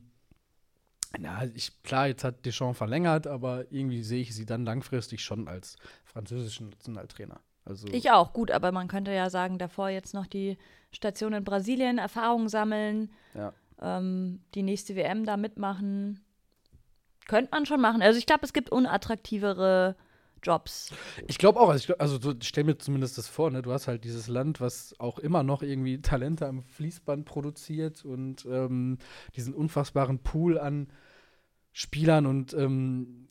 [1.19, 5.49] na, ich, klar, jetzt hat Deschamps verlängert, aber irgendwie sehe ich sie dann langfristig schon
[5.49, 5.75] als
[6.06, 7.41] französischen Nationaltrainer.
[7.65, 10.58] Also Ich auch, gut, aber man könnte ja sagen, davor jetzt noch die
[10.91, 13.54] Station in Brasilien, Erfahrungen sammeln, Ja.
[13.82, 16.21] ähm, die nächste WM da mitmachen.
[17.28, 18.01] Könnte man schon machen.
[18.04, 19.95] Also ich glaube, es gibt unattraktivere
[20.43, 20.93] Jobs.
[21.28, 23.63] Ich glaube auch, also, ich glaub, also so, stell mir zumindest das vor, ne?
[23.63, 28.45] Du hast halt dieses Land, was auch immer noch irgendwie Talente am Fließband produziert und
[28.45, 28.99] ähm,
[29.36, 30.88] diesen unfassbaren Pool an
[31.73, 33.25] Spielern und ähm,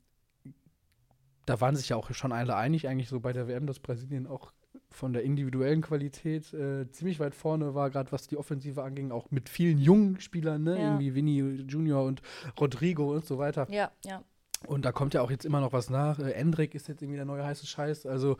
[1.46, 4.26] da waren sich ja auch schon alle einig, eigentlich so bei der WM, dass Brasilien
[4.26, 4.52] auch
[4.90, 9.30] von der individuellen Qualität äh, ziemlich weit vorne war, gerade was die Offensive anging, auch
[9.30, 10.78] mit vielen jungen Spielern, ne?
[10.78, 10.84] Ja.
[10.84, 12.22] Irgendwie Vinny Junior und
[12.58, 13.66] Rodrigo und so weiter.
[13.70, 14.22] Ja, ja.
[14.66, 16.18] Und da kommt ja auch jetzt immer noch was nach.
[16.18, 18.06] Äh, Endrick ist jetzt irgendwie der neue heiße Scheiß.
[18.06, 18.36] Also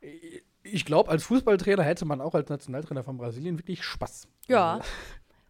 [0.00, 4.28] äh, ich glaube, als Fußballtrainer hätte man auch als Nationaltrainer von Brasilien wirklich Spaß.
[4.48, 4.74] Ja.
[4.74, 4.88] Also,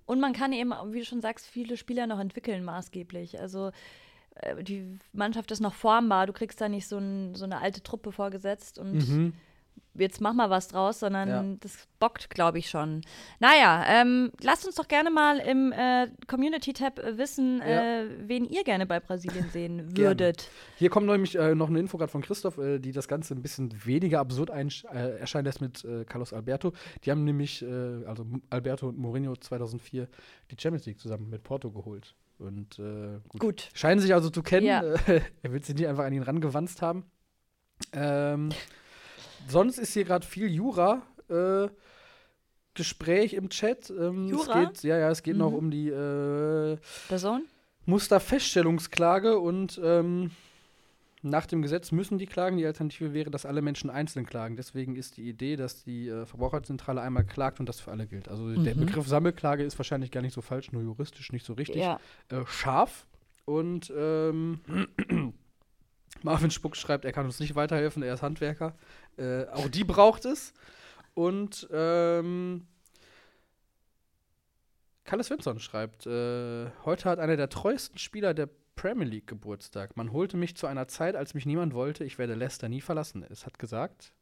[0.07, 3.41] Und man kann eben, wie du schon sagst, viele Spieler noch entwickeln maßgeblich.
[3.41, 3.73] Also
[4.63, 6.27] die Mannschaft ist noch formbar.
[6.27, 9.33] Du kriegst da nicht so, ein, so eine alte Truppe vorgesetzt und mhm.
[9.95, 11.45] jetzt mach mal was draus, sondern Ja.
[11.61, 13.03] das bockt, glaube ich, schon.
[13.41, 18.01] Naja, ähm, lasst uns doch gerne mal im äh, Community-Tab äh, wissen, Ja.
[18.03, 20.49] äh, wen ihr gerne bei Brasilien sehen würdet.
[20.77, 23.43] Hier kommt nämlich äh, noch eine Info gerade von Christoph, äh, die das Ganze ein
[23.43, 26.73] bisschen weniger absurd äh, erscheinen lässt mit äh, Carlos Alberto.
[27.05, 30.09] Die haben nämlich, äh, also Alberto und Mourinho 2004,
[30.51, 32.15] die Champions League zusammen mit Porto geholt.
[32.41, 33.41] Und äh, gut.
[33.41, 33.69] Gut.
[33.75, 34.67] Scheinen sich also zu kennen.
[34.67, 34.83] Ja.
[34.83, 37.05] Äh, er wird sich nicht einfach an ihn rangewanzt haben.
[37.93, 38.49] Ähm,
[39.49, 41.03] sonst ist hier gerade viel Jura.
[41.29, 41.69] Äh,
[42.75, 43.91] Gespräch im Chat.
[43.91, 44.63] Ähm, Jura?
[44.63, 45.57] Es geht, ja, ja, es geht noch Mhm.
[45.57, 47.45] um die äh, Person?
[47.85, 50.31] Musterfeststellungsklage und ähm,
[51.23, 52.57] nach dem Gesetz müssen die klagen.
[52.57, 54.57] Die Alternative wäre, dass alle Menschen einzeln klagen.
[54.57, 58.29] Deswegen ist die Idee, dass die äh, Verbraucherzentrale einmal klagt und das für alle gilt.
[58.29, 58.81] Also der Mhm.
[58.87, 62.01] Begriff Sammelklage ist wahrscheinlich gar nicht so falsch, nur juristisch nicht so richtig Ja.
[62.31, 63.07] äh, scharf.
[63.45, 64.61] Und ähm,
[66.23, 68.75] Marvin Spuck schreibt, er kann uns nicht weiterhelfen, er ist Handwerker.
[69.17, 70.53] Äh, auch die braucht es.
[71.15, 72.67] Und ähm,
[75.05, 79.97] Kalle Svensson schreibt, äh, heute hat einer der treuesten Spieler der Premier League Geburtstag.
[79.97, 82.05] Man holte mich zu einer Zeit, als mich niemand wollte.
[82.05, 83.25] Ich werde Leicester nie verlassen.
[83.29, 84.13] Es hat gesagt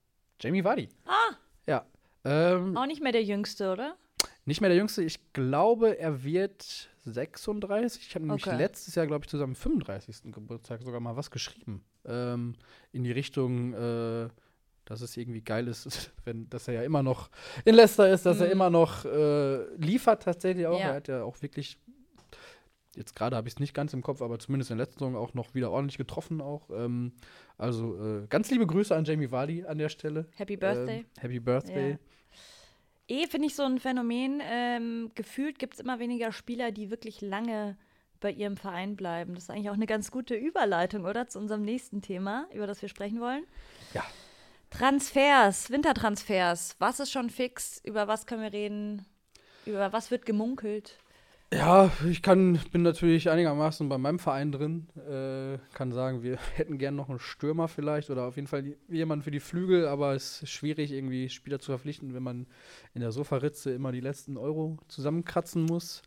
[0.41, 0.89] Jamie Vardy.
[1.07, 1.35] Ah,
[1.67, 1.87] Ja.
[2.25, 3.97] Ähm, auch nicht mehr der Jüngste, oder?
[4.45, 5.03] nicht mehr der Jüngste.
[5.05, 8.03] Ich glaube, er wird 36.
[8.09, 8.57] Ich habe nämlich Okay.
[8.57, 10.33] letztes Jahr, glaube ich, zu seinem 35.
[10.33, 11.85] Geburtstag sogar mal was geschrieben.
[12.07, 12.55] Ähm,
[12.93, 14.29] in die Richtung, äh,
[14.87, 17.31] dass es irgendwie geil ist, wenn, dass er ja immer noch
[17.65, 18.53] in Leicester ist, dass er Mhm.
[18.53, 20.81] immer noch äh, liefert tatsächlich auch.
[20.81, 20.89] Ja.
[20.89, 21.79] Er hat ja auch wirklich,
[22.99, 25.17] jetzt gerade habe ich es nicht ganz im Kopf, aber zumindest in der letzten Saison
[25.17, 26.69] auch noch wieder ordentlich getroffen auch.
[26.71, 27.13] Ähm,
[27.57, 30.27] also äh, ganz liebe Grüße an Jamie Vardy an der Stelle.
[30.37, 30.99] Happy Birthday.
[30.99, 31.91] Ähm, Happy Birthday.
[31.93, 31.99] Ja.
[33.11, 34.43] Eh finde ich so ein Phänomen.
[34.45, 37.79] Ähm, gefühlt gibt es immer weniger Spieler, die wirklich lange
[38.21, 39.35] bei ihrem Verein bleiben.
[39.35, 41.29] Das ist eigentlich auch eine ganz gute Überleitung, oder?
[41.29, 43.45] Zu unserem nächsten Thema, über das wir sprechen wollen.
[43.95, 44.05] Ja.
[44.71, 46.77] Transfers, Wintertransfers.
[46.79, 47.81] Was ist schon fix?
[47.85, 49.07] Über was können wir reden?
[49.65, 50.99] Über was wird gemunkelt?
[51.51, 54.87] Ja, ich kann, bin natürlich einigermaßen bei meinem Verein drin.
[55.09, 59.23] Äh, kann sagen, wir hätten gern noch einen Stürmer vielleicht oder auf jeden Fall jemanden
[59.23, 62.47] für die Flügel, aber es ist schwierig, irgendwie Spieler zu verpflichten, wenn man
[62.93, 66.03] in der Sofaritze immer die letzten Euro zusammenkratzen muss.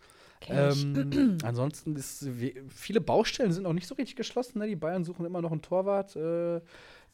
[0.47, 2.27] Ähm, ansonsten ist
[2.69, 4.59] viele Baustellen sind auch nicht so richtig geschlossen.
[4.59, 4.67] Ne?
[4.67, 6.15] Die Bayern suchen immer noch einen Torwart.
[6.15, 6.61] Äh,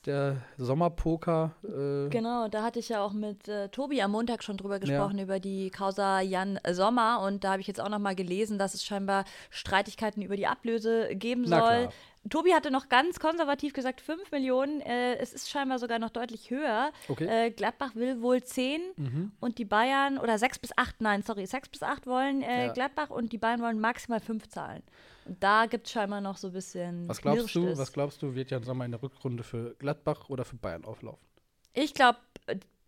[0.05, 1.51] der Sommerpoker.
[1.63, 5.19] Äh, Genau, da hatte ich ja auch mit äh, Tobi am Montag schon drüber gesprochen,
[5.19, 7.21] über die Causa Jan Sommer.
[7.21, 10.47] Und da habe ich jetzt auch noch mal gelesen, dass es scheinbar Streitigkeiten über die
[10.47, 11.67] Ablöse geben Na soll.
[11.88, 11.93] klar.
[12.29, 14.81] Tobi hatte noch ganz konservativ gesagt 5 Millionen.
[14.81, 16.91] Äh, es ist scheinbar sogar noch deutlich höher.
[17.07, 17.25] Okay.
[17.47, 19.31] Äh, Gladbach will wohl 10 Mhm.
[19.39, 22.73] und die Bayern, oder 6 bis 8, nein, sorry, 6 bis 8 wollen äh, Ja.
[22.73, 24.83] Gladbach und die Bayern wollen maximal 5 zahlen.
[25.25, 27.07] Und da gibt es scheinbar noch so ein bisschen.
[27.09, 30.45] Was glaubst du, was glaubst du, wird Jan Sommer in der Rückrunde für Gladbach oder
[30.45, 31.25] für Bayern auflaufen?
[31.73, 32.17] Ich glaube,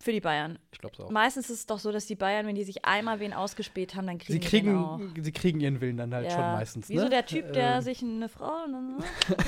[0.02, 0.58] für die Bayern.
[0.72, 1.10] Ich glaube es auch.
[1.10, 4.06] Meistens ist es doch so, dass die Bayern, wenn die sich einmal wen ausgespäht haben,
[4.06, 4.96] dann kriegen Sie die den auch.
[4.98, 6.30] kriegen, sie kriegen ihren Willen dann halt Ja.
[6.32, 6.88] schon meistens.
[6.88, 7.10] Wie so ne?
[7.10, 8.66] der Typ, der Ähm, sich eine Frau.
[8.66, 8.96] ne,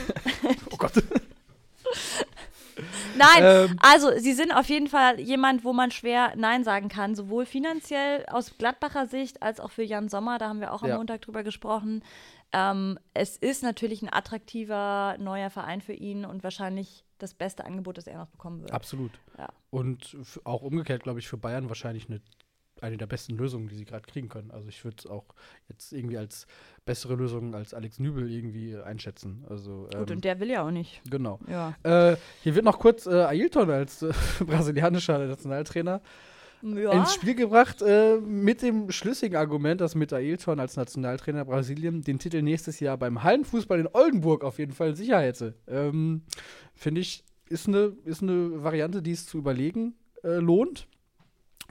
[0.70, 0.92] Oh Gott.
[3.16, 3.76] Nein, Ähm.
[3.82, 8.24] also sie sind auf jeden Fall jemand, wo man schwer Nein sagen kann, sowohl finanziell
[8.30, 10.38] aus Gladbacher Sicht als auch für Jan Sommer.
[10.38, 10.96] Da haben wir auch am Ja.
[10.96, 12.02] Montag drüber gesprochen.
[12.52, 17.98] Ähm, es ist natürlich ein attraktiver neuer Verein für ihn und wahrscheinlich das beste Angebot,
[17.98, 18.72] das er noch bekommen wird.
[18.72, 19.12] Absolut.
[19.38, 19.48] Ja.
[19.70, 22.20] Und auch umgekehrt, glaube ich, für Bayern wahrscheinlich eine,
[22.80, 24.50] eine der besten Lösungen, die sie gerade kriegen können.
[24.50, 25.24] Also ich würde es auch
[25.68, 26.46] jetzt irgendwie als
[26.84, 29.44] bessere Lösung als Alex Nübel irgendwie einschätzen.
[29.48, 31.00] Also Gut, ähm, und der will ja auch nicht.
[31.08, 31.38] genau.
[31.48, 31.74] Ja.
[31.84, 34.12] Äh, hier wird noch kurz äh, Ailton als äh,
[34.44, 36.02] brasilianischer Nationaltrainer
[36.62, 36.92] ja.
[36.92, 42.18] ins Spiel gebracht äh, mit dem schlüssigen Argument, dass mit Ailton als Nationaltrainer Brasilien den
[42.18, 45.54] Titel nächstes Jahr beim Hallenfußball in Oldenburg auf jeden Fall sicher hätte.
[45.66, 46.22] Ähm,
[46.74, 49.94] Finde ich, ist eine, ist eine Variante, die es zu überlegen
[50.24, 50.86] äh, lohnt.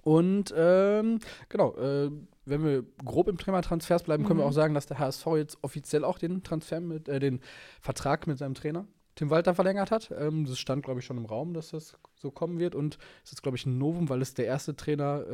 [0.04, 2.10] Und ähm, genau, äh,
[2.46, 4.50] wenn wir grob im Thema Transfers bleiben, können wir Mhm.
[4.50, 7.40] auch sagen, dass der HSV jetzt offiziell auch den Transfer mit, äh, den
[7.82, 10.12] Vertrag mit seinem Trainer Tim Walter verlängert hat.
[10.18, 12.76] Ähm, das stand, glaube ich, schon im Raum, dass das so kommen wird.
[12.76, 15.26] Und es ist, glaube ich, ein Novum, weil es der erste Trainer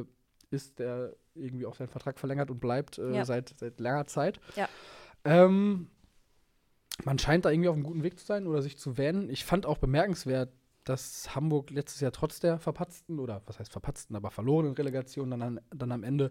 [0.00, 3.24] äh, ist, der irgendwie auch seinen Vertrag verlängert und bleibt äh, Ja.
[3.24, 4.38] seit, seit langer Zeit.
[4.56, 4.68] Ja.
[5.24, 5.88] Ähm,
[7.04, 9.28] man scheint da irgendwie auf einem guten Weg zu sein oder sich zu wähnen.
[9.28, 10.52] Ich fand auch bemerkenswert,
[10.84, 15.42] dass Hamburg letztes Jahr trotz der verpatzten, oder was heißt verpatzten, aber verlorenen Relegation dann,
[15.42, 16.30] an, dann am Ende,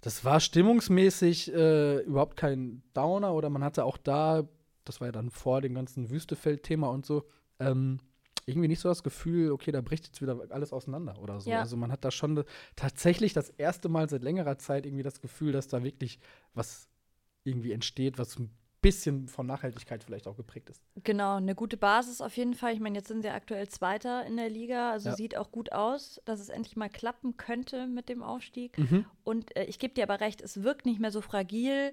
[0.00, 4.42] das war stimmungsmäßig äh, überhaupt kein Downer oder man hatte auch da,
[4.88, 7.24] das war ja dann vor dem ganzen Wüstefeld-Thema und so,
[7.60, 8.00] ähm,
[8.46, 11.50] irgendwie nicht so das Gefühl, okay, da bricht jetzt wieder alles auseinander oder so.
[11.50, 11.60] Ja.
[11.60, 12.44] Also man hat da schon
[12.76, 16.18] tatsächlich das erste Mal seit längerer Zeit irgendwie das Gefühl, dass da wirklich
[16.54, 16.88] was
[17.44, 20.80] irgendwie entsteht, was ein bisschen von Nachhaltigkeit vielleicht auch geprägt ist.
[21.02, 22.72] Genau, eine gute Basis auf jeden Fall.
[22.74, 25.16] Ich meine, jetzt sind sie aktuell Zweiter in der Liga, also Ja.
[25.16, 28.78] sieht auch gut aus, dass es endlich mal klappen könnte mit dem Aufstieg.
[28.78, 29.04] Mhm.
[29.24, 31.92] Und äh, ich gebe dir aber recht, es wirkt nicht mehr so fragil.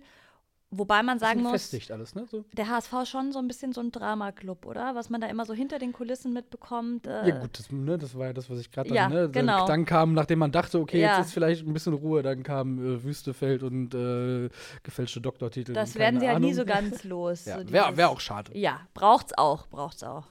[0.77, 2.25] Wobei man sagen muss, alles, ne?
[2.29, 2.43] So.
[2.53, 4.95] der HSV ist schon so ein bisschen so ein Drama-Club, oder?
[4.95, 7.07] Was man da immer so hinter den Kulissen mitbekommt.
[7.07, 9.07] Äh, Ja, gut, das, ne, das war ja das, was ich gerade Ja.
[9.09, 9.23] Ne?
[9.23, 9.67] Dann- genau.
[9.67, 11.17] Dann kam, nachdem man dachte, okay, Ja.
[11.17, 14.49] jetzt ist vielleicht ein bisschen Ruhe, dann kam äh, Wüstefeld und äh,
[14.83, 15.73] gefälschte Doktortitel.
[15.73, 17.45] Das werden sie halt nie so ganz los.
[17.45, 18.51] Ja, so wäre wär auch schade.
[18.57, 20.25] Ja, braucht's auch, braucht's auch.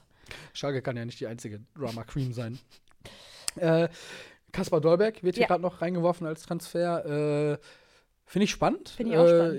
[0.53, 2.57] Schalke kann ja nicht die einzige Drama Cream sein.
[3.55, 3.87] äh,
[4.51, 5.47] Kaspar Dolberg wird hier Ja.
[5.47, 7.05] gerade noch reingeworfen als Transfer.
[7.53, 7.57] Äh,
[8.25, 8.89] Finde ich spannend.
[8.89, 9.57] Finde ich auch äh,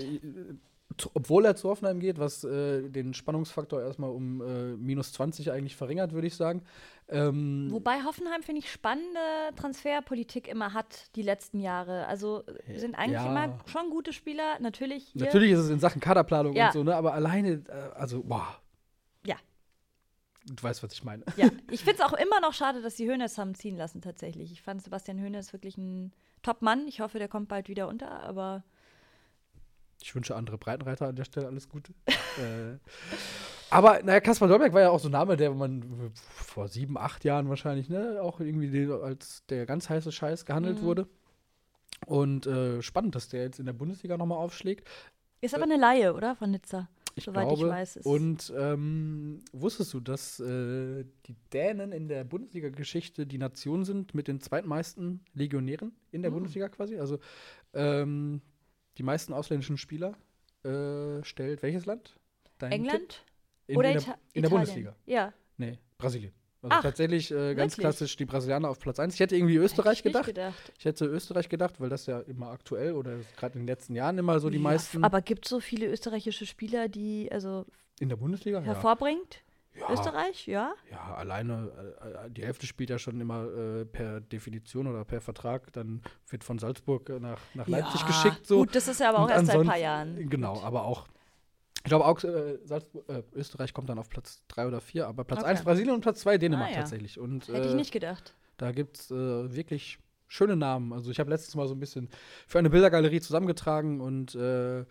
[0.97, 5.51] t- Obwohl er zu Hoffenheim geht, was äh, den Spannungsfaktor erstmal um äh, minus 20
[5.53, 6.63] eigentlich verringert, würde ich sagen.
[7.09, 9.21] Ähm, Wobei Hoffenheim, finde ich, spannende
[9.57, 12.07] Transferpolitik immer hat die letzten Jahre.
[12.07, 12.43] Also
[12.75, 13.31] sind eigentlich Ja.
[13.31, 14.59] immer schon gute Spieler.
[14.61, 15.15] Natürlich.
[15.15, 16.67] Natürlich ist es in Sachen Kaderplanung Ja.
[16.67, 16.97] und so, ne?
[16.97, 18.47] aber alleine, äh, also, boah.
[19.25, 19.37] Ja.
[20.47, 21.25] Du weißt, was ich meine.
[21.37, 24.53] Ja, ich finde es auch immer noch schade, dass sie Hoeneß haben ziehen lassen, tatsächlich.
[24.53, 26.87] Ich fand Sebastian Hoeneß wirklich ein Top-Mann.
[26.89, 28.63] Ich hoffe, der kommt bald wieder unter, aber
[30.07, 31.93] Ich wünsche andere Breitenreiter an der Stelle alles Gute.
[32.07, 32.79] äh,
[33.71, 37.25] aber, naja, Kaspar Dolberg war ja auch so ein Name, der man vor sieben, acht
[37.25, 40.85] Jahren wahrscheinlich, ne, auch irgendwie als der ganz heiße Scheiß gehandelt Mhm.
[40.87, 41.09] wurde.
[42.07, 44.87] Und äh, spannend, dass der jetzt in der Bundesliga nochmal aufschlägt.
[45.41, 46.37] ist aber eine Laie, oder?
[46.37, 46.89] Von Nizza.
[47.17, 47.63] Ich Soweit glaube.
[47.65, 53.85] ich weiß, und ähm, wusstest du, dass äh, die Dänen in der Bundesliga-Geschichte die Nation
[53.85, 56.35] sind mit den zweitmeisten Legionären in der Oh.
[56.35, 56.97] Bundesliga quasi?
[56.97, 57.19] Also
[57.75, 58.41] ähm,
[58.99, 60.15] die meisten ausländischen Spieler
[60.65, 62.19] äh, stellt welches Land?
[62.59, 62.73] Dein?
[62.73, 63.23] England?
[63.67, 64.49] In, oder in, Ita der, in der?
[64.51, 64.97] Bundesliga.
[65.07, 65.33] Ja.
[65.57, 66.33] Nee, Brasilien.
[66.63, 67.85] Also Ach, tatsächlich äh, ganz wirklich?
[67.85, 69.15] klassisch die Brasilianer auf Platz 1.
[69.15, 70.27] Ich hätte irgendwie Österreich Hätte ich gedacht.
[70.27, 70.73] gedacht.
[70.79, 74.19] Ich hätte Österreich gedacht, weil das ja immer aktuell oder gerade in den letzten Jahren
[74.19, 77.67] immer so die Ja, meisten Aber gibt es so viele österreichische Spieler, die also
[78.01, 78.61] in der Bundesliga.
[78.61, 79.35] Hervorbringt?
[79.35, 79.41] Ja.
[79.91, 80.75] Österreich, ja.
[80.91, 81.71] Ja, alleine,
[82.03, 85.73] äh, äh, die Hälfte spielt ja schon immer äh, per Definition oder per Vertrag.
[85.73, 88.07] Dann wird von Salzburg äh, nach, nach Leipzig ja.
[88.07, 88.47] geschickt.
[88.47, 88.59] So.
[88.61, 90.29] Gut, das ist ja aber auch Und erst seit ein paar Jahren.
[90.29, 90.65] Genau, Gut.
[90.65, 91.07] aber auch,
[91.79, 95.25] ich glaube auch, äh, Salzburg, äh, Österreich kommt dann auf Platz 3 oder 4, aber
[95.25, 95.51] Platz Okay.
[95.51, 96.79] 1 Brasilien und Platz 2 Dänemark Ah, ja.
[96.81, 97.19] tatsächlich.
[97.19, 98.35] Und Hätte ich äh, nicht gedacht.
[98.57, 100.93] da gibt es äh, wirklich schöne Namen.
[100.93, 102.09] Also ich habe letztes Mal so ein bisschen
[102.49, 104.85] für eine Bildergalerie zusammengetragen und äh,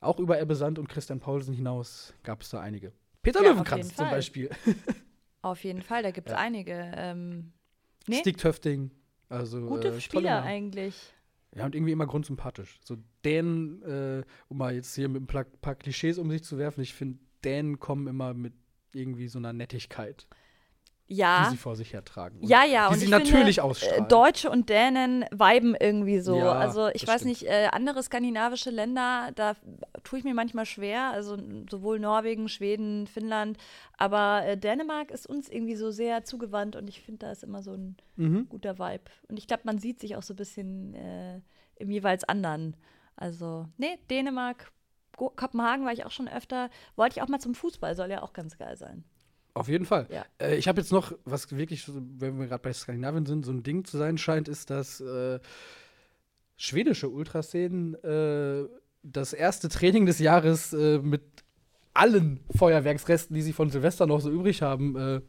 [0.00, 2.92] auch über Ebbe Sand und Christian Paulsen hinaus gab es da einige.
[3.32, 4.14] Peter Ja, auf Löwenkranz jeden zum Fall.
[4.14, 4.50] Beispiel.
[5.42, 6.38] Auf jeden Fall, da gibt es Ja.
[6.38, 6.92] einige.
[6.96, 7.52] Ähm,
[8.08, 8.90] nee, Stick Töfting.
[9.28, 11.14] Also, gute äh, Spieler eigentlich.
[11.54, 12.78] Ja, und irgendwie immer grundsympathisch.
[12.84, 16.58] So Dänen, äh, um mal jetzt hier mit ein paar, paar Klischees um sich zu
[16.58, 18.52] werfen, ich finde, Dänen kommen immer mit
[18.92, 20.26] irgendwie so einer Nettigkeit,
[21.08, 21.48] die Ja.
[21.50, 22.38] sie vor sich hertragen.
[22.42, 24.04] Ja, ja, die und sie ich natürlich finde, ausstrahlen.
[24.04, 26.36] Äh, Deutsche und Dänen viben irgendwie so.
[26.36, 27.40] Ja, also ich weiß stimmt.
[27.40, 29.54] nicht, äh, andere skandinavische Länder, da
[30.04, 31.10] tue ich mir manchmal schwer.
[31.10, 31.38] Also
[31.70, 33.56] sowohl Norwegen, Schweden, Finnland.
[33.96, 37.62] Aber äh, Dänemark ist uns irgendwie so sehr zugewandt und ich finde, da ist immer
[37.62, 38.48] so ein Mhm.
[38.48, 39.04] guter Vibe.
[39.28, 41.40] Und ich glaube, man sieht sich auch so ein bisschen äh,
[41.76, 42.76] im jeweils anderen.
[43.16, 44.70] Also, nee, Dänemark,
[45.16, 46.68] Kopenhagen war ich auch schon öfter.
[46.96, 49.04] Wollte ich auch mal zum Fußball, soll ja auch ganz geil sein.
[49.58, 50.06] Auf jeden Fall.
[50.10, 50.24] Ja.
[50.40, 51.84] Äh, ich habe jetzt noch, was wirklich,
[52.18, 55.38] wenn wir gerade bei Skandinavien sind, so ein Ding zu sein scheint, ist, dass äh,
[56.56, 58.68] schwedische Ultraszenen äh,
[59.02, 61.22] das erste Training des Jahres äh, mit
[61.94, 65.20] allen Feuerwerksresten, die sie von Silvester noch so übrig haben, äh,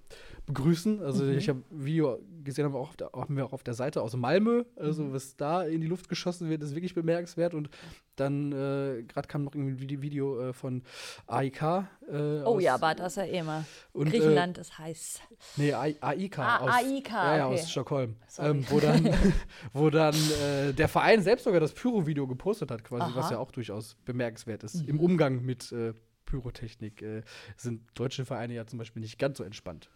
[0.46, 1.02] begrüßen.
[1.02, 1.38] Also Mhm.
[1.38, 4.02] ich habe Video gesehen, haben wir, auch auf der, haben wir auch auf der Seite
[4.02, 4.64] aus Malmö.
[4.76, 5.14] Also Mhm.
[5.14, 7.54] was da in die Luft geschossen wird, ist wirklich bemerkenswert.
[7.54, 7.70] Und
[8.16, 10.84] dann äh, gerade kam noch irgendwie ein Vide- Video äh, von
[11.28, 11.62] AIK.
[11.62, 13.66] Äh, Oh ja, aber das ist ja eh immer.
[13.94, 15.22] und, äh, Griechenland ist heiß.
[15.58, 16.40] Nee, AIK.
[16.40, 17.56] Ah, aus, AIK, Ja, ja, okay.
[17.62, 18.16] aus Stockholm.
[18.40, 19.06] Ähm, wo dann,
[19.74, 23.16] wo dann äh, der Verein selbst sogar das Pyro-Video gepostet hat, quasi, Aha.
[23.16, 24.84] was ja auch durchaus bemerkenswert ist.
[24.84, 24.90] Mhm.
[24.90, 25.94] Im Umgang mit äh,
[26.26, 27.22] Pyrotechnik äh,
[27.58, 29.90] sind deutsche Vereine ja zum Beispiel nicht ganz so entspannt.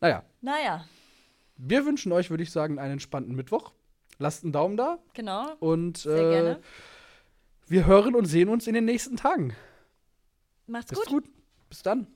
[0.00, 0.84] Naja, Naja,
[1.62, 3.72] wir wünschen euch, würde ich sagen, einen entspannten Mittwoch.
[4.18, 5.54] Lasst einen Daumen da genau.
[5.60, 6.60] und Sehr äh, gerne.
[7.68, 9.54] wir hören und sehen uns in den nächsten Tagen.
[10.66, 11.08] Macht's Bis gut.
[11.08, 11.24] gut.
[11.68, 12.06] Bis dann.